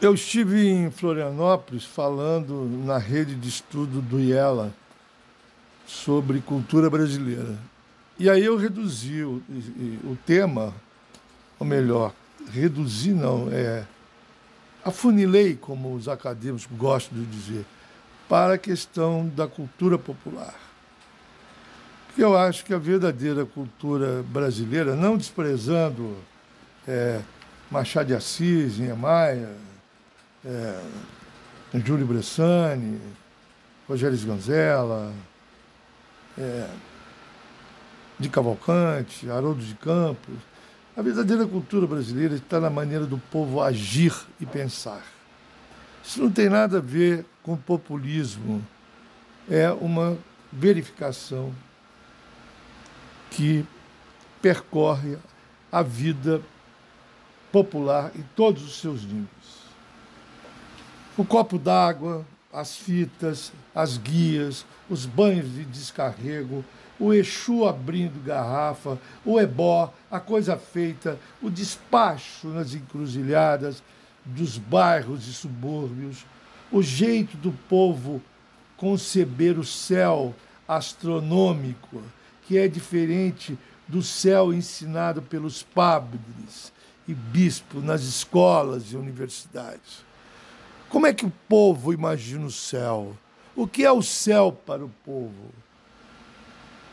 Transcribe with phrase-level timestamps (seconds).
[0.00, 4.72] Eu estive em Florianópolis falando na rede de estudo do IELA
[5.84, 7.58] sobre cultura brasileira.
[8.20, 9.42] E aí eu reduzi o,
[10.04, 10.72] o tema,
[11.58, 12.14] ou melhor,
[12.48, 13.84] reduzi não, é
[14.84, 17.66] afunilei, como os acadêmicos gostam de dizer,
[18.28, 20.65] para a questão da cultura popular.
[22.16, 26.16] Porque eu acho que a verdadeira cultura brasileira, não desprezando
[26.88, 27.20] é,
[27.70, 29.50] Machado de Assis, Niemeyer,
[30.42, 30.80] é,
[31.84, 32.98] Júlio Bressani,
[33.86, 35.12] Rogério Sganzella,
[36.38, 36.66] é,
[38.18, 40.36] de Cavalcante, Haroldo de Campos.
[40.96, 45.02] A verdadeira cultura brasileira está na maneira do povo agir e pensar.
[46.02, 48.66] Isso não tem nada a ver com populismo,
[49.50, 50.16] é uma
[50.50, 51.52] verificação
[53.36, 53.66] que
[54.40, 55.18] percorre
[55.70, 56.40] a vida
[57.52, 59.28] popular em todos os seus níveis.
[61.18, 66.64] O copo d'água, as fitas, as guias, os banhos de descarrego,
[66.98, 73.82] o Exu abrindo garrafa, o ebó, a coisa feita, o despacho nas encruzilhadas
[74.24, 76.24] dos bairros e subúrbios,
[76.72, 78.22] o jeito do povo
[78.78, 80.34] conceber o céu
[80.66, 82.02] astronômico,
[82.46, 83.58] que é diferente
[83.88, 86.72] do céu ensinado pelos padres
[87.06, 90.04] e bispos nas escolas e universidades.
[90.88, 93.16] Como é que o povo imagina o céu?
[93.54, 95.52] O que é o céu para o povo?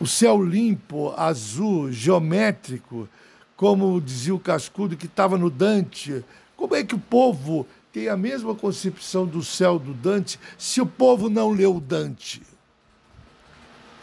[0.00, 3.08] O céu limpo, azul, geométrico,
[3.56, 6.24] como dizia o Cascudo que estava no Dante.
[6.56, 10.86] Como é que o povo tem a mesma concepção do céu do Dante se o
[10.86, 12.42] povo não leu Dante?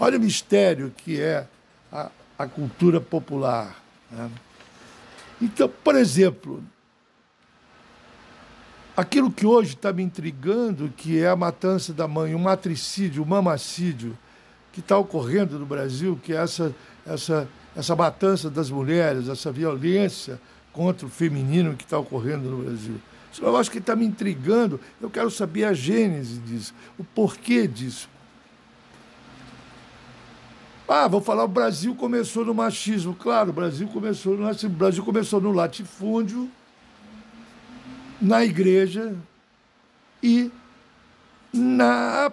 [0.03, 1.45] Olha o mistério que é
[1.91, 3.79] a, a cultura popular.
[4.09, 4.31] Né?
[5.39, 6.63] Então, por exemplo,
[8.97, 13.27] aquilo que hoje está me intrigando, que é a matança da mãe, o matricídio, o
[13.27, 14.17] mamacídio
[14.73, 16.73] que está ocorrendo no Brasil, que é essa,
[17.05, 20.41] essa, essa matança das mulheres, essa violência
[20.73, 22.95] contra o feminino que está ocorrendo no Brasil.
[23.31, 24.79] Isso eu acho que está me intrigando.
[24.99, 28.09] Eu quero saber a gênese disso, o porquê disso.
[30.93, 33.15] Ah, vou falar, o Brasil começou no machismo.
[33.15, 36.51] Claro, o Brasil começou no, o Brasil começou no latifúndio,
[38.21, 39.15] na igreja
[40.21, 40.51] e
[41.53, 42.29] na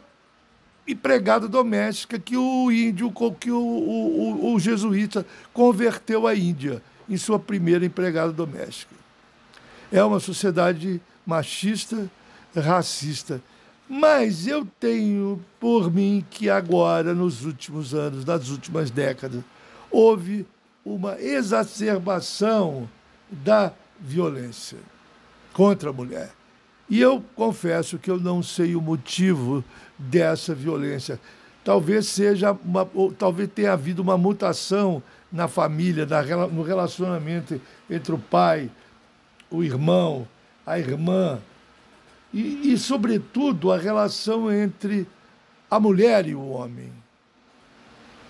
[0.88, 7.38] empregada doméstica que o índio, que o, o, o jesuíta converteu à Índia em sua
[7.38, 8.96] primeira empregada doméstica.
[9.92, 12.10] É uma sociedade machista,
[12.56, 13.40] racista.
[13.88, 19.42] Mas eu tenho por mim que agora, nos últimos anos, nas últimas décadas,
[19.90, 20.46] houve
[20.84, 22.88] uma exacerbação
[23.30, 24.78] da violência
[25.52, 26.30] contra a mulher.
[26.88, 29.64] E eu confesso que eu não sei o motivo
[29.98, 31.20] dessa violência.
[31.64, 32.88] Talvez seja uma,
[33.18, 37.60] talvez tenha havido uma mutação na família, na, no relacionamento
[37.90, 38.70] entre o pai,
[39.50, 40.26] o irmão,
[40.64, 41.38] a irmã,
[42.32, 45.06] e, e, sobretudo, a relação entre
[45.70, 46.92] a mulher e o homem,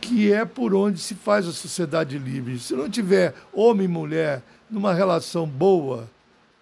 [0.00, 2.58] que é por onde se faz a sociedade livre.
[2.58, 6.08] Se não tiver homem e mulher numa relação boa,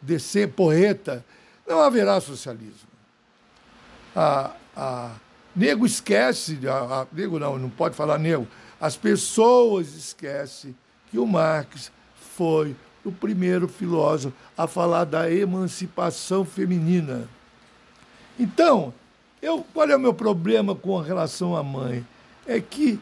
[0.01, 1.25] descer porreta,
[1.67, 2.89] não haverá socialismo.
[4.15, 5.11] A, a,
[5.55, 8.47] nego esquece, a, a, nego não, não pode falar nego,
[8.81, 10.75] as pessoas esquecem
[11.11, 11.91] que o Marx
[12.37, 17.28] foi o primeiro filósofo a falar da emancipação feminina.
[18.39, 18.93] Então,
[19.41, 22.05] eu, qual é o meu problema com relação à mãe?
[22.47, 22.99] É que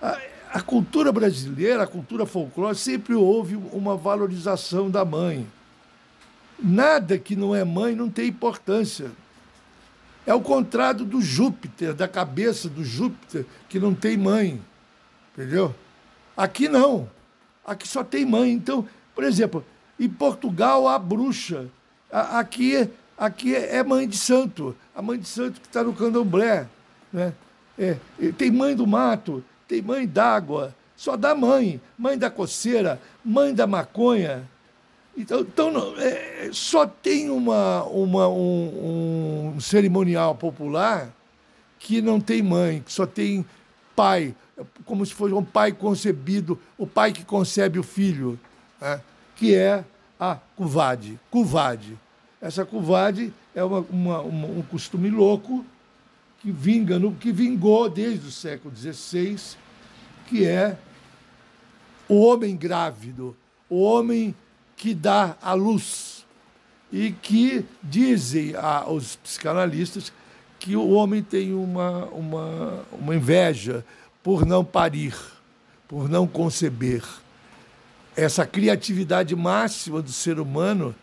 [0.00, 0.18] a,
[0.52, 5.46] a cultura brasileira, a cultura folclórica, sempre houve uma valorização da mãe.
[6.58, 9.10] Nada que não é mãe não tem importância.
[10.26, 14.60] É o contrário do Júpiter, da cabeça do Júpiter, que não tem mãe.
[15.32, 15.74] Entendeu?
[16.36, 17.08] Aqui não.
[17.64, 18.52] Aqui só tem mãe.
[18.52, 19.64] Então, por exemplo,
[19.98, 21.68] em Portugal há bruxa.
[22.12, 24.76] Aqui, aqui é mãe de santo.
[24.94, 26.68] A mãe de santo que está no candomblé.
[27.10, 27.32] Né?
[27.78, 27.96] É,
[28.36, 30.74] tem mãe do mato, tem mãe d'água.
[30.94, 31.80] Só dá mãe.
[31.98, 34.46] Mãe da coceira, mãe da maconha.
[35.16, 41.10] Então, então é, só tem uma, uma, um, um, cerimonial popular
[41.78, 43.46] que não tem mãe, que só tem
[43.94, 44.34] pai,
[44.84, 48.38] como se fosse um pai concebido, o pai que concebe o filho,
[48.80, 49.00] né?
[49.34, 49.84] que é
[50.18, 51.18] a cuvade.
[51.30, 51.98] Cuvade.
[52.40, 55.64] Essa cuvade é uma, uma, uma, um costume louco
[56.40, 59.56] que, vinga no, que vingou desde o século XVI,
[60.26, 60.78] que é
[62.08, 63.36] o homem grávido,
[63.68, 64.34] o homem
[64.76, 66.24] que dá a luz.
[66.92, 70.12] E que dizem a, os psicanalistas
[70.58, 73.84] que o homem tem uma, uma, uma inveja
[74.22, 75.14] por não parir,
[75.88, 77.02] por não conceber.
[78.16, 80.94] Essa criatividade máxima do ser humano,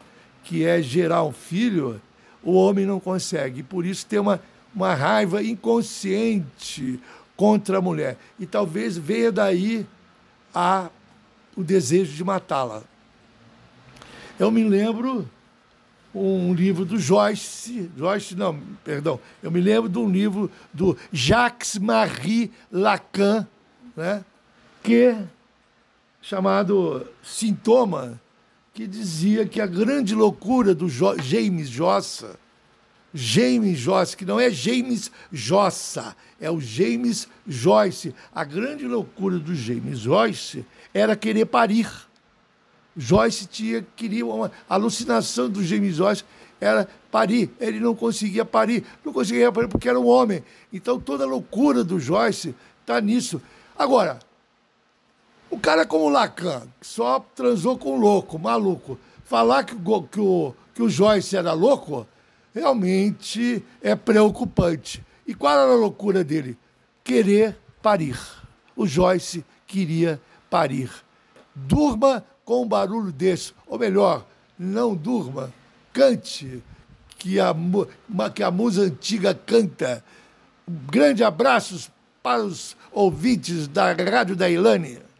[0.44, 2.02] que é gerar um filho,
[2.42, 3.60] o homem não consegue.
[3.60, 4.42] E por isso tem uma,
[4.76, 7.00] uma raiva inconsciente
[7.38, 8.18] contra a mulher.
[8.40, 9.86] E talvez venha daí
[10.54, 10.90] a,
[11.56, 12.82] o desejo de matá-la.
[14.40, 15.30] Eu me lembro
[16.14, 22.52] um livro do Joyce, Joyce não, perdão, eu me lembro de um livro do Jacques-Marie
[22.72, 23.48] Lacan,
[23.96, 24.24] né,
[24.84, 25.16] que
[26.24, 28.20] chamado Sintoma,
[28.74, 32.40] que dizia que a grande loucura do jo James Jossa,
[33.14, 38.16] James Joyce, que não é James Jossa, é o James Joyce.
[38.34, 41.92] A grande loucura do James Joyce era querer parir.
[42.96, 46.24] Joyce tinha, queria uma alucinação do James Joyce
[46.60, 47.52] era parir.
[47.60, 50.42] Ele não conseguia parir, não conseguia parir porque era um homem.
[50.72, 53.42] Então toda a loucura do Joyce está nisso.
[53.78, 54.20] Agora,
[55.54, 59.76] um cara como Lacan, que só transou com louco, maluco, falar que,
[60.12, 62.08] que, o, que o Joyce era louco,
[62.56, 65.06] realmente é preocupante.
[65.28, 66.58] E qual era a loucura dele?
[67.04, 68.20] Querer parir.
[68.76, 70.20] O Joyce queria
[70.50, 70.90] parir.
[71.54, 73.54] Durma com um barulho desse.
[73.68, 74.26] Ou melhor,
[74.58, 75.54] não durma,
[75.94, 76.64] cante,
[77.20, 77.54] que a,
[78.34, 80.04] que a musa antiga canta.
[80.68, 81.92] Um grande abraços
[82.24, 85.13] para os ouvintes da Rádio da Ilane.